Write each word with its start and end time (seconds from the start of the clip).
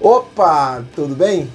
Opa, 0.00 0.84
tudo 0.94 1.16
bem? 1.16 1.50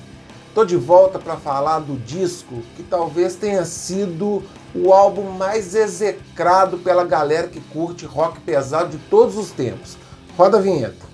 Tô 0.54 0.66
de 0.66 0.76
volta 0.76 1.18
para 1.18 1.38
falar 1.38 1.80
do 1.80 1.96
disco 1.96 2.62
que 2.76 2.84
talvez 2.84 3.36
tenha 3.36 3.64
sido 3.64 4.44
o 4.76 4.92
álbum 4.92 5.32
mais 5.32 5.74
execrado 5.74 6.78
pela 6.78 7.06
galera 7.06 7.48
que 7.48 7.62
curte 7.62 8.06
rock 8.06 8.42
pesado 8.42 8.90
de 8.90 8.98
todos 9.10 9.38
os 9.38 9.52
tempos. 9.52 9.98
Roda 10.38 10.58
a 10.58 10.62
vinheta. 10.62 11.06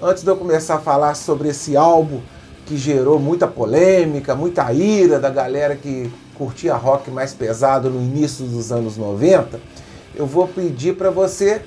Antes 0.00 0.22
de 0.22 0.30
eu 0.30 0.36
começar 0.36 0.76
a 0.76 0.80
falar 0.80 1.16
sobre 1.16 1.48
esse 1.48 1.76
álbum 1.76 2.20
que 2.64 2.76
gerou 2.76 3.18
muita 3.18 3.48
polêmica, 3.48 4.36
muita 4.36 4.72
ira 4.72 5.18
da 5.18 5.30
galera 5.30 5.74
que 5.74 6.12
curtia 6.36 6.76
rock 6.76 7.10
mais 7.10 7.34
pesado 7.34 7.90
no 7.90 8.00
início 8.00 8.44
dos 8.44 8.70
anos 8.70 8.96
90, 8.96 9.60
eu 10.14 10.26
vou 10.26 10.46
pedir 10.46 10.96
para 10.96 11.10
você 11.10 11.62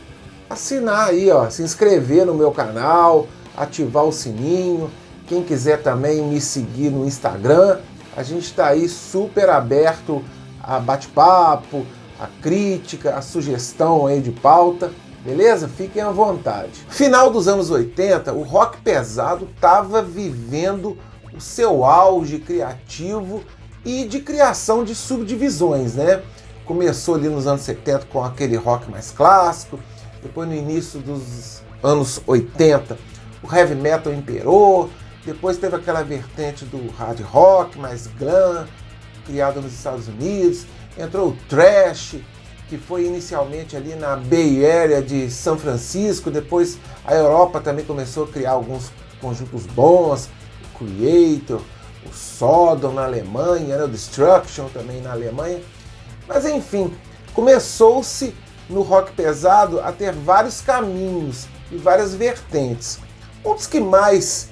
assinar 0.50 1.10
aí, 1.10 1.30
ó, 1.32 1.50
se 1.50 1.62
inscrever 1.62 2.26
no 2.26 2.34
meu 2.34 2.52
canal, 2.52 3.28
ativar 3.56 4.06
o 4.06 4.12
sininho. 4.12 4.90
Quem 5.28 5.44
quiser 5.44 5.82
também 5.82 6.24
me 6.24 6.40
seguir 6.40 6.90
no 6.90 7.06
Instagram, 7.06 7.80
a 8.16 8.24
gente 8.24 8.46
está 8.46 8.68
aí 8.68 8.88
super 8.88 9.50
aberto 9.50 10.24
a 10.62 10.80
bate-papo, 10.80 11.86
a 12.20 12.28
crítica, 12.42 13.16
a 13.16 13.22
sugestão 13.22 14.08
aí 14.08 14.22
de 14.22 14.32
pauta, 14.32 14.92
beleza? 15.24 15.68
Fiquem 15.68 16.02
à 16.02 16.12
vontade. 16.12 16.86
Final 16.90 17.30
dos 17.30 17.48
anos 17.48 17.70
80, 17.70 18.34
o 18.34 18.44
rock 18.44 18.82
pesado 18.82 19.48
estava 19.54 20.02
vivendo 20.02 20.98
o 21.34 21.40
seu 21.40 21.86
auge 21.86 22.40
criativo 22.40 23.44
e 23.86 24.06
de 24.06 24.20
criação 24.20 24.84
de 24.84 24.96
subdivisões, 24.96 25.94
né? 25.94 26.22
Começou 26.66 27.16
ali 27.16 27.30
nos 27.30 27.48
anos 27.48 27.62
70 27.62 28.08
com 28.08 28.24
aquele 28.24 28.56
rock 28.56 28.90
mais 28.90 29.12
clássico, 29.12 29.80
depois 30.28 30.48
no 30.48 30.56
início 30.56 31.00
dos 31.00 31.62
anos 31.82 32.22
80 32.28 32.98
o 33.42 33.56
heavy 33.56 33.76
metal 33.76 34.14
imperou, 34.14 34.90
depois 35.26 35.58
teve 35.58 35.76
aquela 35.76 36.04
vertente 36.04 36.66
do 36.66 36.92
hard 36.92 37.22
rock 37.22 37.78
mais 37.78 38.08
glam, 38.08 38.68
criado 39.26 39.62
nos 39.62 39.74
Estados 39.74 40.08
Unidos, 40.08 40.66
entrou 40.98 41.30
o 41.30 41.38
thrash, 41.48 42.18
que 42.68 42.78
foi 42.78 43.06
inicialmente 43.06 43.78
ali 43.78 43.96
na 43.96 44.18
Bay 44.18 44.70
Area 44.70 45.02
de 45.02 45.30
São 45.30 45.58
Francisco, 45.58 46.30
depois 46.30 46.78
a 47.06 47.14
Europa 47.14 47.62
também 47.62 47.86
começou 47.86 48.26
a 48.26 48.28
criar 48.28 48.52
alguns 48.52 48.92
conjuntos 49.22 49.66
bons, 49.66 50.30
o 50.76 50.86
Creator, 50.86 51.62
o 52.06 52.14
Sodom 52.14 52.92
na 52.92 53.06
Alemanha, 53.06 53.78
né, 53.78 53.84
o 53.84 53.88
Destruction 53.88 54.68
também 54.74 55.02
na 55.02 55.12
Alemanha. 55.12 55.62
Mas 56.28 56.46
enfim, 56.46 56.94
começou-se 57.34 58.36
no 58.70 58.82
rock 58.82 59.12
pesado 59.14 59.80
a 59.80 59.92
ter 59.92 60.12
vários 60.12 60.62
caminhos 60.62 61.48
e 61.72 61.78
várias 61.78 62.14
vertentes. 62.14 63.00
Um 63.44 63.56
dos 63.56 63.68
que 63.68 63.80
mais 63.80 64.50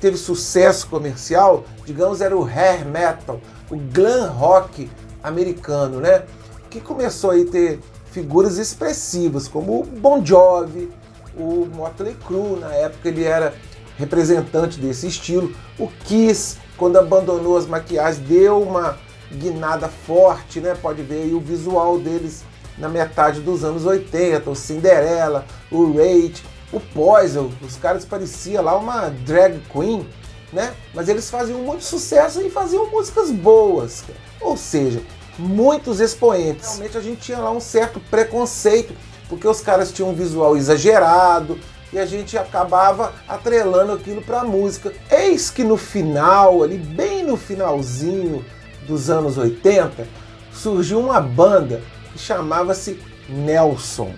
teve 0.00 0.16
sucesso 0.16 0.86
comercial, 0.88 1.64
digamos, 1.84 2.20
era 2.20 2.36
o 2.36 2.44
hair 2.44 2.86
metal, 2.86 3.40
o 3.70 3.76
glam 3.76 4.30
rock 4.30 4.90
americano, 5.22 6.00
né? 6.00 6.24
Que 6.70 6.80
começou 6.80 7.30
a 7.30 7.34
ter 7.50 7.80
figuras 8.10 8.58
expressivas 8.58 9.48
como 9.48 9.80
o 9.80 9.84
Bon 9.84 10.24
Jovi, 10.24 10.90
o 11.36 11.66
Motley 11.66 12.14
Crue, 12.26 12.58
na 12.58 12.72
época 12.74 13.08
ele 13.08 13.24
era 13.24 13.54
representante 13.96 14.78
desse 14.78 15.06
estilo. 15.06 15.52
O 15.78 15.88
Kiss, 16.04 16.58
quando 16.76 16.98
abandonou 16.98 17.56
as 17.56 17.66
maquiagens, 17.66 18.26
deu 18.26 18.62
uma 18.62 18.96
guinada 19.30 19.88
forte, 19.88 20.60
né? 20.60 20.74
Pode 20.74 21.02
ver 21.02 21.22
aí 21.22 21.34
o 21.34 21.40
visual 21.40 21.98
deles 21.98 22.44
na 22.78 22.88
metade 22.88 23.40
dos 23.40 23.64
anos 23.64 23.84
80, 23.84 24.48
o 24.48 24.54
Cinderella, 24.54 25.44
o 25.70 25.92
Rage, 25.92 26.42
o 26.72 26.80
Poison, 26.80 27.50
os 27.62 27.76
caras 27.76 28.04
pareciam 28.04 28.62
lá 28.62 28.76
uma 28.76 29.08
drag 29.08 29.60
queen, 29.72 30.06
né? 30.52 30.74
Mas 30.94 31.08
eles 31.08 31.30
faziam 31.30 31.60
muito 31.60 31.84
sucesso 31.84 32.40
e 32.40 32.50
faziam 32.50 32.90
músicas 32.90 33.30
boas. 33.30 34.04
Ou 34.40 34.56
seja, 34.56 35.02
muitos 35.38 36.00
expoentes. 36.00 36.68
Realmente 36.68 36.98
a 36.98 37.00
gente 37.00 37.20
tinha 37.20 37.38
lá 37.38 37.50
um 37.50 37.60
certo 37.60 38.00
preconceito, 38.10 38.94
porque 39.28 39.46
os 39.46 39.60
caras 39.60 39.92
tinham 39.92 40.10
um 40.10 40.14
visual 40.14 40.56
exagerado 40.56 41.58
e 41.92 41.98
a 41.98 42.06
gente 42.06 42.36
acabava 42.36 43.12
atrelando 43.26 43.92
aquilo 43.92 44.22
para 44.22 44.40
a 44.40 44.44
música. 44.44 44.92
Eis 45.10 45.50
que 45.50 45.64
no 45.64 45.76
final, 45.76 46.62
ali 46.62 46.76
bem 46.76 47.22
no 47.22 47.36
finalzinho 47.36 48.44
dos 48.86 49.10
anos 49.10 49.38
80, 49.38 50.06
surgiu 50.52 50.98
uma 50.98 51.20
banda 51.20 51.82
que 52.12 52.18
chamava-se 52.18 53.00
Nelson. 53.28 54.12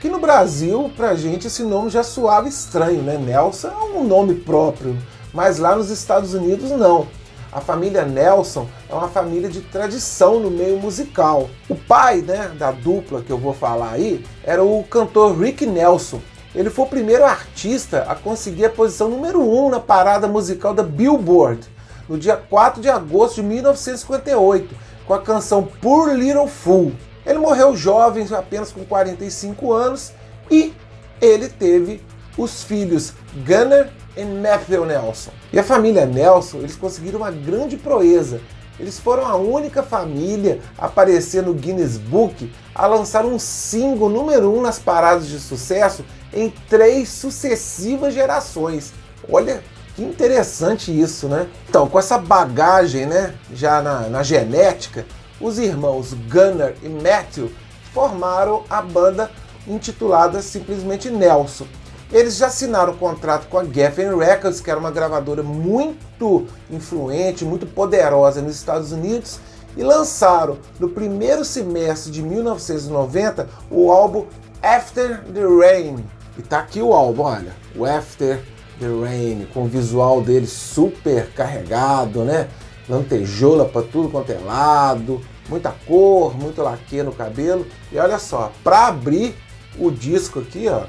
Que 0.00 0.08
no 0.08 0.18
Brasil, 0.18 0.90
pra 0.96 1.14
gente, 1.14 1.46
esse 1.46 1.62
nome 1.62 1.90
já 1.90 2.02
soava 2.02 2.48
estranho, 2.48 3.02
né? 3.02 3.18
Nelson 3.18 3.68
é 3.68 3.98
um 3.98 4.04
nome 4.04 4.34
próprio, 4.34 4.96
mas 5.32 5.58
lá 5.58 5.76
nos 5.76 5.90
Estados 5.90 6.32
Unidos 6.34 6.70
não. 6.70 7.06
A 7.52 7.60
família 7.60 8.04
Nelson 8.04 8.68
é 8.88 8.94
uma 8.94 9.08
família 9.08 9.48
de 9.48 9.60
tradição 9.60 10.38
no 10.38 10.50
meio 10.50 10.78
musical. 10.78 11.50
O 11.68 11.74
pai 11.74 12.18
né, 12.18 12.52
da 12.56 12.70
dupla 12.70 13.22
que 13.22 13.30
eu 13.30 13.38
vou 13.38 13.52
falar 13.52 13.90
aí 13.90 14.24
era 14.44 14.62
o 14.62 14.84
cantor 14.84 15.36
Rick 15.36 15.66
Nelson. 15.66 16.20
Ele 16.54 16.70
foi 16.70 16.84
o 16.84 16.88
primeiro 16.88 17.24
artista 17.24 18.04
a 18.08 18.14
conseguir 18.14 18.66
a 18.66 18.70
posição 18.70 19.08
número 19.08 19.40
1 19.40 19.66
um 19.66 19.70
na 19.70 19.80
parada 19.80 20.28
musical 20.28 20.72
da 20.72 20.82
Billboard 20.82 21.68
no 22.08 22.16
dia 22.18 22.36
4 22.36 22.80
de 22.80 22.88
agosto 22.88 23.36
de 23.36 23.42
1958 23.42 24.74
com 25.06 25.14
a 25.14 25.20
canção 25.20 25.68
Poor 25.80 26.12
Little 26.12 26.48
Fool. 26.48 26.92
Ele 27.30 27.38
morreu 27.38 27.76
jovem, 27.76 28.26
apenas 28.36 28.72
com 28.72 28.84
45 28.84 29.72
anos, 29.72 30.12
e 30.50 30.74
ele 31.20 31.48
teve 31.48 32.02
os 32.36 32.64
filhos 32.64 33.12
Gunnar 33.46 33.88
e 34.16 34.24
Matthew 34.24 34.84
Nelson. 34.84 35.30
E 35.52 35.58
a 35.60 35.62
família 35.62 36.04
Nelson, 36.04 36.58
eles 36.58 36.74
conseguiram 36.74 37.20
uma 37.20 37.30
grande 37.30 37.76
proeza. 37.76 38.40
Eles 38.80 38.98
foram 38.98 39.26
a 39.26 39.36
única 39.36 39.80
família 39.80 40.60
a 40.76 40.86
aparecer 40.86 41.40
no 41.40 41.54
Guinness 41.54 41.98
Book 41.98 42.50
a 42.74 42.86
lançar 42.88 43.24
um 43.24 43.38
single 43.38 44.08
número 44.08 44.52
um 44.52 44.60
nas 44.60 44.80
paradas 44.80 45.28
de 45.28 45.38
sucesso 45.38 46.04
em 46.32 46.52
três 46.68 47.10
sucessivas 47.10 48.12
gerações. 48.12 48.92
Olha 49.30 49.62
que 49.94 50.02
interessante 50.02 50.90
isso, 50.90 51.28
né? 51.28 51.46
Então, 51.68 51.88
com 51.88 51.96
essa 51.96 52.18
bagagem, 52.18 53.06
né, 53.06 53.34
já 53.54 53.80
na, 53.80 54.08
na 54.08 54.24
genética, 54.24 55.06
os 55.40 55.58
irmãos 55.58 56.14
Gunnar 56.28 56.74
e 56.82 56.88
Matthew 56.88 57.50
formaram 57.92 58.64
a 58.68 58.82
banda 58.82 59.30
intitulada 59.66 60.42
simplesmente 60.42 61.10
Nelson. 61.10 61.66
Eles 62.12 62.36
já 62.36 62.48
assinaram 62.48 62.92
um 62.92 62.96
contrato 62.96 63.46
com 63.48 63.58
a 63.58 63.64
Geffen 63.64 64.16
Records, 64.16 64.60
que 64.60 64.70
era 64.70 64.80
uma 64.80 64.90
gravadora 64.90 65.42
muito 65.44 66.46
influente, 66.68 67.44
muito 67.44 67.66
poderosa 67.66 68.42
nos 68.42 68.56
Estados 68.56 68.90
Unidos, 68.90 69.38
e 69.76 69.82
lançaram 69.84 70.58
no 70.80 70.88
primeiro 70.88 71.44
semestre 71.44 72.10
de 72.10 72.20
1990 72.20 73.48
o 73.70 73.92
álbum 73.92 74.26
After 74.60 75.22
the 75.32 75.40
Rain. 75.40 76.04
E 76.36 76.42
tá 76.42 76.58
aqui 76.58 76.82
o 76.82 76.92
álbum, 76.92 77.22
olha, 77.22 77.54
o 77.76 77.84
After 77.84 78.42
the 78.80 78.86
Rain, 78.86 79.46
com 79.54 79.64
o 79.64 79.68
visual 79.68 80.20
dele 80.20 80.48
super 80.48 81.30
carregado, 81.32 82.24
né? 82.24 82.48
Lantejoula 82.90 83.64
para 83.64 83.82
tudo 83.82 84.08
quanto 84.08 84.32
é 84.32 84.38
lado, 84.38 85.20
muita 85.48 85.70
cor, 85.86 86.36
muito 86.36 86.60
laque 86.60 87.02
no 87.02 87.12
cabelo. 87.12 87.64
E 87.92 87.98
olha 87.98 88.18
só, 88.18 88.50
para 88.64 88.88
abrir 88.88 89.34
o 89.78 89.90
disco 89.90 90.40
aqui, 90.40 90.68
ó, 90.68 90.82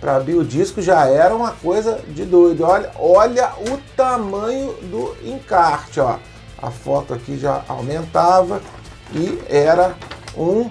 para 0.00 0.16
abrir 0.16 0.34
o 0.34 0.44
disco 0.44 0.80
já 0.80 1.06
era 1.06 1.34
uma 1.34 1.52
coisa 1.52 2.00
de 2.08 2.24
doido. 2.24 2.64
Olha, 2.64 2.90
olha 2.98 3.52
o 3.60 3.78
tamanho 3.94 4.72
do 4.90 5.14
encarte, 5.22 6.00
ó. 6.00 6.16
A 6.60 6.70
foto 6.70 7.12
aqui 7.12 7.36
já 7.36 7.62
aumentava 7.68 8.60
e 9.12 9.38
era 9.48 9.94
um 10.36 10.70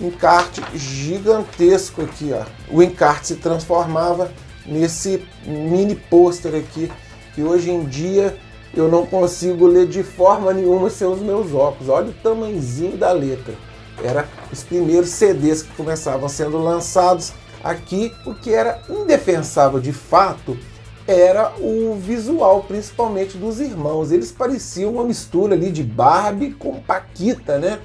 encarte 0.00 0.62
gigantesco 0.74 2.02
aqui, 2.02 2.32
ó. 2.32 2.44
O 2.70 2.82
encarte 2.82 3.28
se 3.28 3.36
transformava 3.36 4.30
nesse 4.66 5.26
mini 5.44 5.94
pôster 5.94 6.54
aqui 6.54 6.90
que 7.34 7.42
hoje 7.42 7.70
em 7.70 7.84
dia 7.84 8.38
eu 8.76 8.88
não 8.88 9.06
consigo 9.06 9.66
ler 9.66 9.86
de 9.86 10.02
forma 10.02 10.52
nenhuma 10.52 10.90
sem 10.90 11.06
os 11.06 11.20
meus 11.20 11.54
óculos. 11.54 11.88
Olha 11.88 12.08
o 12.08 12.14
tamanhozinho 12.14 12.96
da 12.96 13.12
letra. 13.12 13.54
Era 14.02 14.28
os 14.52 14.62
primeiros 14.62 15.10
CDs 15.10 15.62
que 15.62 15.72
começavam 15.74 16.28
sendo 16.28 16.58
lançados 16.58 17.32
aqui, 17.62 18.12
o 18.26 18.34
que 18.34 18.52
era 18.52 18.82
indefensável 18.88 19.80
de 19.80 19.92
fato 19.92 20.56
era 21.06 21.52
o 21.60 21.96
visual, 22.00 22.64
principalmente 22.64 23.36
dos 23.36 23.60
irmãos. 23.60 24.10
Eles 24.10 24.32
pareciam 24.32 24.92
uma 24.92 25.04
mistura 25.04 25.54
ali 25.54 25.70
de 25.70 25.82
Barbie 25.82 26.52
com 26.52 26.80
Paquita, 26.80 27.58
né? 27.58 27.78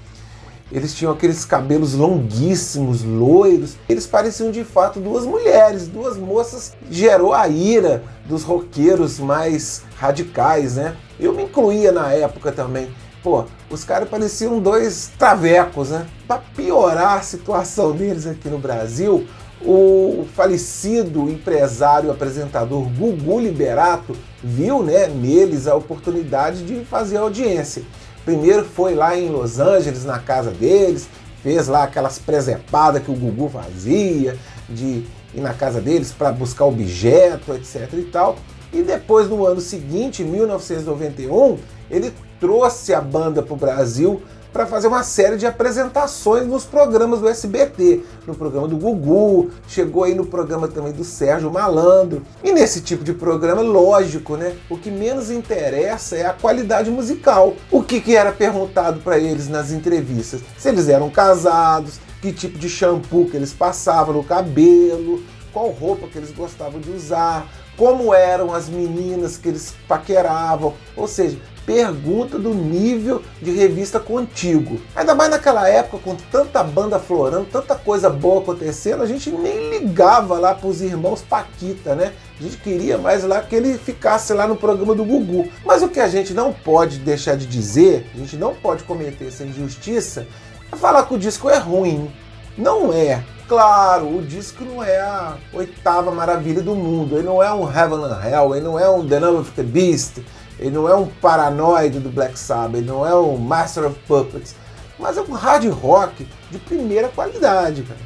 Eles 0.71 0.93
tinham 0.93 1.11
aqueles 1.11 1.45
cabelos 1.45 1.93
longuíssimos, 1.93 3.03
loiros. 3.03 3.75
Eles 3.87 4.05
pareciam 4.05 4.51
de 4.51 4.63
fato 4.63 4.99
duas 4.99 5.25
mulheres, 5.25 5.87
duas 5.87 6.15
moças. 6.15 6.73
Gerou 6.91 7.33
a 7.33 7.47
ira 7.47 8.03
dos 8.25 8.43
roqueiros 8.43 9.19
mais 9.19 9.81
radicais, 9.97 10.75
né? 10.75 10.95
Eu 11.19 11.33
me 11.33 11.43
incluía 11.43 11.91
na 11.91 12.11
época 12.13 12.51
também. 12.51 12.89
Pô, 13.23 13.45
os 13.69 13.83
caras 13.83 14.07
pareciam 14.07 14.59
dois 14.59 15.11
travecos, 15.17 15.89
né? 15.89 16.05
Para 16.27 16.41
piorar 16.55 17.17
a 17.17 17.21
situação 17.21 17.91
deles 17.91 18.27
aqui 18.27 18.47
no 18.47 18.59
Brasil, 18.59 19.27
o 19.61 20.25
falecido 20.35 21.29
empresário 21.29 22.11
apresentador 22.11 22.83
Gugu 22.89 23.39
Liberato 23.39 24.15
viu 24.41 24.81
né, 24.81 25.07
neles 25.07 25.67
a 25.67 25.75
oportunidade 25.75 26.63
de 26.63 26.85
fazer 26.85 27.17
audiência. 27.17 27.83
Primeiro 28.25 28.65
foi 28.65 28.95
lá 28.95 29.17
em 29.17 29.29
Los 29.29 29.59
Angeles, 29.59 30.05
na 30.05 30.19
casa 30.19 30.51
deles, 30.51 31.07
fez 31.41 31.67
lá 31.67 31.83
aquelas 31.83 32.19
presepadas 32.19 33.03
que 33.03 33.11
o 33.11 33.15
Gugu 33.15 33.49
fazia, 33.49 34.37
de 34.67 35.03
ir 35.33 35.41
na 35.41 35.53
casa 35.53 35.79
deles 35.79 36.11
para 36.11 36.31
buscar 36.31 36.65
objeto, 36.65 37.53
etc 37.53 37.91
e 37.93 38.03
tal. 38.03 38.35
E 38.71 38.83
depois, 38.83 39.27
no 39.27 39.45
ano 39.45 39.61
seguinte, 39.61 40.21
em 40.21 40.25
1991, 40.25 41.57
ele 41.89 42.13
trouxe 42.39 42.93
a 42.93 43.01
banda 43.01 43.41
para 43.41 43.53
o 43.53 43.57
Brasil 43.57 44.21
para 44.51 44.65
fazer 44.65 44.87
uma 44.87 45.03
série 45.03 45.37
de 45.37 45.45
apresentações 45.45 46.47
nos 46.47 46.65
programas 46.65 47.19
do 47.19 47.29
SBT, 47.29 48.01
no 48.25 48.35
programa 48.35 48.67
do 48.67 48.77
Gugu, 48.77 49.51
chegou 49.67 50.03
aí 50.03 50.15
no 50.15 50.25
programa 50.25 50.67
também 50.67 50.91
do 50.91 51.03
Sérgio 51.03 51.51
Malandro. 51.51 52.23
E 52.43 52.51
nesse 52.51 52.81
tipo 52.81 53.03
de 53.03 53.13
programa, 53.13 53.61
lógico, 53.61 54.35
né? 54.35 54.55
O 54.69 54.77
que 54.77 54.89
menos 54.89 55.29
interessa 55.29 56.15
é 56.15 56.25
a 56.25 56.33
qualidade 56.33 56.89
musical. 56.89 57.55
O 57.71 57.83
que, 57.83 58.01
que 58.01 58.15
era 58.15 58.31
perguntado 58.31 58.99
para 59.01 59.17
eles 59.17 59.47
nas 59.47 59.71
entrevistas? 59.71 60.41
Se 60.57 60.69
eles 60.69 60.89
eram 60.89 61.09
casados, 61.09 61.99
que 62.21 62.33
tipo 62.33 62.57
de 62.57 62.67
shampoo 62.67 63.29
que 63.29 63.37
eles 63.37 63.53
passavam 63.53 64.13
no 64.13 64.23
cabelo, 64.23 65.23
qual 65.53 65.69
roupa 65.69 66.07
que 66.07 66.17
eles 66.17 66.31
gostavam 66.31 66.79
de 66.79 66.91
usar, 66.91 67.47
como 67.79 68.13
eram 68.13 68.53
as 68.53 68.67
meninas 68.67 69.37
que 69.37 69.47
eles 69.47 69.73
paqueravam, 69.87 70.73
ou 70.97 71.07
seja, 71.07 71.39
pergunta 71.65 72.37
do 72.37 72.53
nível 72.53 73.23
de 73.41 73.51
revista 73.51 74.01
contigo. 74.01 74.81
Ainda 74.93 75.15
mais 75.15 75.31
naquela 75.31 75.65
época, 75.69 75.97
com 76.03 76.13
tanta 76.29 76.61
banda 76.61 76.99
florando, 76.99 77.45
tanta 77.45 77.75
coisa 77.75 78.09
boa 78.09 78.41
acontecendo, 78.41 79.01
a 79.01 79.05
gente 79.05 79.31
nem 79.31 79.69
ligava 79.69 80.37
lá 80.37 80.53
para 80.53 80.67
os 80.67 80.81
irmãos 80.81 81.21
Paquita, 81.21 81.95
né? 81.95 82.11
A 82.37 82.43
gente 82.43 82.57
queria 82.57 82.97
mais 82.97 83.23
lá 83.23 83.39
que 83.41 83.55
ele 83.55 83.77
ficasse 83.77 84.33
lá 84.33 84.45
no 84.45 84.57
programa 84.57 84.93
do 84.93 85.05
Gugu. 85.05 85.47
Mas 85.63 85.81
o 85.81 85.87
que 85.87 86.01
a 86.01 86.09
gente 86.09 86.33
não 86.33 86.51
pode 86.51 86.99
deixar 86.99 87.37
de 87.37 87.45
dizer, 87.45 88.09
a 88.13 88.17
gente 88.17 88.35
não 88.35 88.53
pode 88.53 88.83
cometer 88.83 89.29
essa 89.29 89.45
injustiça, 89.45 90.27
é 90.69 90.75
falar 90.75 91.05
que 91.05 91.13
o 91.13 91.17
disco 91.17 91.49
é 91.49 91.57
ruim. 91.57 92.11
Não 92.57 92.91
é. 92.91 93.23
Claro, 93.49 94.15
o 94.15 94.21
disco 94.21 94.63
não 94.63 94.83
é 94.83 95.01
a 95.01 95.35
oitava 95.51 96.11
maravilha 96.11 96.61
do 96.61 96.75
mundo, 96.75 97.17
ele 97.17 97.25
não 97.25 97.41
é 97.41 97.51
um 97.51 97.67
Heaven 97.67 98.03
and 98.03 98.23
Hell, 98.23 98.55
ele 98.55 98.63
não 98.63 98.77
é 98.77 98.87
um 98.87 99.07
The 99.07 99.19
Number 99.19 99.41
of 99.41 99.51
the 99.53 99.63
Beast, 99.63 100.19
ele 100.59 100.69
não 100.69 100.87
é 100.87 100.93
um 100.93 101.07
Paranoid 101.07 101.97
do 101.97 102.11
Black 102.11 102.37
Sabbath, 102.37 102.75
ele 102.75 102.85
não 102.85 103.03
é 103.03 103.15
um 103.15 103.37
Master 103.37 103.87
of 103.87 103.99
Puppets, 104.07 104.53
mas 104.99 105.17
é 105.17 105.21
um 105.21 105.33
hard 105.33 105.65
rock 105.65 106.27
de 106.51 106.59
primeira 106.59 107.07
qualidade, 107.07 107.81
cara. 107.81 107.99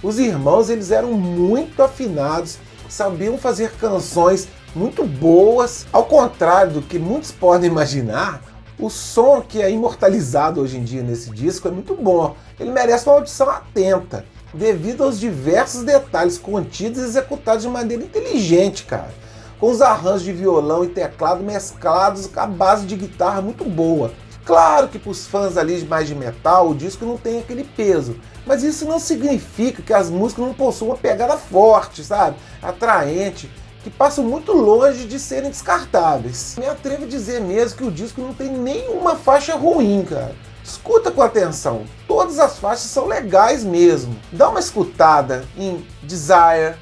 Os 0.00 0.20
irmãos, 0.20 0.70
eles 0.70 0.92
eram 0.92 1.14
muito 1.14 1.82
afinados, 1.82 2.60
sabiam 2.88 3.36
fazer 3.36 3.72
canções 3.72 4.46
muito 4.72 5.04
boas, 5.04 5.84
ao 5.92 6.04
contrário 6.04 6.74
do 6.74 6.82
que 6.82 6.96
muitos 6.96 7.32
podem 7.32 7.68
imaginar, 7.68 8.40
o 8.78 8.88
som 8.88 9.40
que 9.40 9.60
é 9.60 9.68
imortalizado 9.68 10.60
hoje 10.60 10.76
em 10.76 10.84
dia 10.84 11.02
nesse 11.02 11.30
disco 11.30 11.66
é 11.66 11.72
muito 11.72 11.96
bom. 11.96 12.36
Ele 12.60 12.70
merece 12.70 13.08
uma 13.08 13.16
audição 13.16 13.50
atenta 13.50 14.24
devido 14.56 15.04
aos 15.04 15.20
diversos 15.20 15.84
detalhes 15.84 16.38
contidos 16.38 17.00
e 17.00 17.04
executados 17.04 17.62
de 17.62 17.68
maneira 17.68 18.02
inteligente, 18.02 18.84
cara. 18.84 19.14
Com 19.60 19.70
os 19.70 19.80
arranjos 19.80 20.22
de 20.22 20.32
violão 20.32 20.84
e 20.84 20.88
teclado 20.88 21.42
mesclados 21.42 22.26
com 22.26 22.40
a 22.40 22.46
base 22.46 22.86
de 22.86 22.96
guitarra 22.96 23.40
muito 23.40 23.64
boa. 23.64 24.12
Claro 24.44 24.88
que 24.88 24.98
para 24.98 25.10
os 25.10 25.26
fãs 25.26 25.56
ali 25.56 25.84
mais 25.86 26.06
de 26.06 26.14
metal, 26.14 26.70
o 26.70 26.74
disco 26.74 27.04
não 27.04 27.16
tem 27.16 27.40
aquele 27.40 27.64
peso, 27.64 28.16
mas 28.46 28.62
isso 28.62 28.84
não 28.84 28.98
significa 28.98 29.82
que 29.82 29.92
as 29.92 30.08
músicas 30.08 30.44
não 30.44 30.54
possuam 30.54 30.90
uma 30.90 30.96
pegada 30.96 31.36
forte, 31.36 32.04
sabe? 32.04 32.36
Atraente, 32.62 33.50
que 33.82 33.90
passam 33.90 34.24
muito 34.24 34.52
longe 34.52 35.04
de 35.04 35.18
serem 35.18 35.50
descartáveis. 35.50 36.54
Me 36.58 36.66
atrevo 36.66 37.04
a 37.04 37.08
dizer 37.08 37.40
mesmo 37.40 37.78
que 37.78 37.84
o 37.84 37.90
disco 37.90 38.20
não 38.20 38.32
tem 38.32 38.48
nenhuma 38.48 39.16
faixa 39.16 39.56
ruim, 39.56 40.04
cara. 40.08 40.34
Escuta 40.62 41.10
com 41.10 41.22
atenção, 41.22 41.84
todas 42.16 42.38
as 42.38 42.58
faixas 42.58 42.86
são 42.86 43.06
legais 43.06 43.62
mesmo. 43.62 44.16
Dá 44.32 44.48
uma 44.48 44.58
escutada 44.58 45.44
em 45.54 45.86
Desire, 46.02 46.74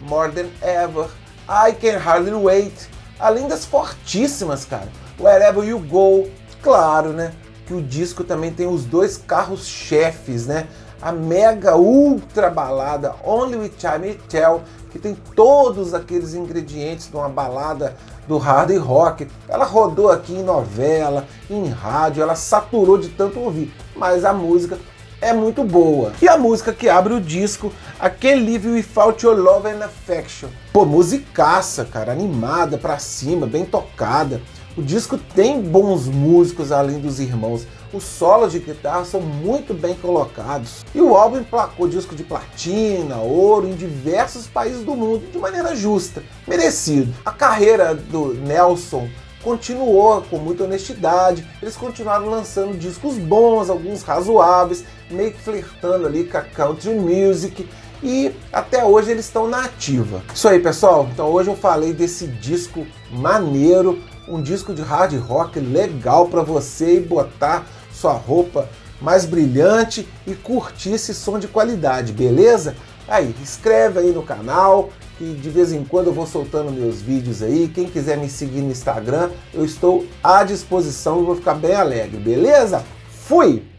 More 0.00 0.30
Than 0.30 0.48
Ever, 0.60 1.08
I 1.48 1.72
Can 1.72 1.96
Hardly 1.96 2.34
Wait, 2.34 2.90
além 3.18 3.48
das 3.48 3.64
fortíssimas, 3.64 4.66
cara. 4.66 4.92
Wherever 5.18 5.66
You 5.66 5.78
Go, 5.78 6.28
claro, 6.62 7.14
né? 7.14 7.32
Que 7.66 7.72
o 7.72 7.80
disco 7.80 8.22
também 8.22 8.52
tem 8.52 8.66
os 8.66 8.84
dois 8.84 9.16
carros 9.16 9.66
chefes, 9.66 10.46
né? 10.46 10.68
A 11.00 11.10
mega 11.10 11.74
ultra 11.74 12.50
balada 12.50 13.14
Only 13.24 13.56
With 13.56 13.72
Time 13.78 14.14
Tell, 14.28 14.62
que 14.90 14.98
tem 14.98 15.14
todos 15.34 15.94
aqueles 15.94 16.34
ingredientes 16.34 17.08
de 17.08 17.16
uma 17.16 17.30
balada 17.30 17.96
do 18.26 18.38
hard 18.38 18.76
rock. 18.78 19.28
Ela 19.48 19.64
rodou 19.64 20.10
aqui 20.10 20.34
em 20.34 20.42
novela, 20.42 21.26
em 21.50 21.68
rádio, 21.68 22.22
ela 22.22 22.34
saturou 22.34 22.98
de 22.98 23.08
tanto 23.08 23.40
ouvir, 23.40 23.72
mas 23.96 24.24
a 24.24 24.32
música 24.32 24.78
é 25.20 25.32
muito 25.32 25.62
boa. 25.62 26.12
E 26.20 26.28
a 26.28 26.36
música 26.36 26.72
que 26.72 26.88
abre 26.88 27.14
o 27.14 27.20
disco, 27.20 27.72
aquele 27.98 28.44
Live 28.44 28.68
Without 28.68 29.24
Your 29.24 29.36
Love 29.36 29.68
and 29.68 29.84
Affection. 29.84 30.48
Pô, 30.72 30.84
musicaça, 30.84 31.84
cara, 31.84 32.10
animada 32.10 32.76
pra 32.76 32.98
cima, 32.98 33.46
bem 33.46 33.64
tocada. 33.64 34.42
O 34.74 34.80
disco 34.80 35.18
tem 35.18 35.60
bons 35.60 36.06
músicos 36.06 36.72
além 36.72 36.98
dos 36.98 37.20
irmãos. 37.20 37.66
Os 37.92 38.04
solos 38.04 38.52
de 38.52 38.58
guitarra 38.58 39.04
são 39.04 39.20
muito 39.20 39.74
bem 39.74 39.94
colocados. 39.94 40.82
E 40.94 41.00
o 41.00 41.14
álbum 41.14 41.40
emplacou 41.40 41.86
disco 41.86 42.14
de 42.14 42.24
platina, 42.24 43.18
ouro 43.18 43.68
em 43.68 43.74
diversos 43.74 44.46
países 44.46 44.82
do 44.82 44.96
mundo 44.96 45.30
de 45.30 45.36
maneira 45.36 45.76
justa, 45.76 46.22
merecido. 46.48 47.12
A 47.22 47.30
carreira 47.30 47.94
do 47.94 48.32
Nelson 48.32 49.10
continuou 49.42 50.22
com 50.22 50.38
muita 50.38 50.64
honestidade. 50.64 51.46
Eles 51.60 51.76
continuaram 51.76 52.30
lançando 52.30 52.78
discos 52.78 53.18
bons, 53.18 53.68
alguns 53.68 54.02
razoáveis, 54.02 54.84
meio 55.10 55.32
que 55.32 55.40
flertando 55.40 56.06
ali 56.06 56.24
com 56.24 56.38
a 56.38 56.42
country 56.42 56.94
music. 56.94 57.68
E 58.02 58.32
até 58.52 58.84
hoje 58.84 59.10
eles 59.10 59.26
estão 59.26 59.46
na 59.46 59.64
ativa. 59.64 60.22
Isso 60.34 60.48
aí, 60.48 60.58
pessoal. 60.58 61.08
Então 61.12 61.28
hoje 61.28 61.50
eu 61.50 61.56
falei 61.56 61.92
desse 61.92 62.26
disco 62.26 62.86
maneiro, 63.10 64.02
um 64.32 64.42
disco 64.42 64.72
de 64.72 64.82
hard 64.82 65.14
rock 65.18 65.60
legal 65.60 66.26
para 66.26 66.42
você 66.42 66.98
botar 67.00 67.66
sua 67.92 68.12
roupa 68.12 68.68
mais 69.00 69.26
brilhante 69.26 70.08
e 70.26 70.34
curtir 70.34 70.92
esse 70.92 71.14
som 71.14 71.38
de 71.38 71.48
qualidade, 71.48 72.12
beleza? 72.12 72.74
Aí, 73.08 73.34
inscreve 73.42 73.98
aí 73.98 74.12
no 74.12 74.22
canal, 74.22 74.90
que 75.18 75.34
de 75.34 75.50
vez 75.50 75.72
em 75.72 75.84
quando 75.84 76.06
eu 76.06 76.12
vou 76.12 76.26
soltando 76.26 76.70
meus 76.70 77.02
vídeos 77.02 77.42
aí. 77.42 77.68
Quem 77.68 77.88
quiser 77.88 78.16
me 78.16 78.30
seguir 78.30 78.62
no 78.62 78.70
Instagram, 78.70 79.30
eu 79.52 79.64
estou 79.64 80.06
à 80.22 80.44
disposição 80.44 81.20
e 81.20 81.24
vou 81.24 81.36
ficar 81.36 81.54
bem 81.54 81.74
alegre, 81.74 82.18
beleza? 82.18 82.82
Fui! 83.08 83.71